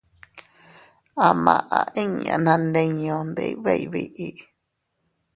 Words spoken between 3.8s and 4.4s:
biʼi.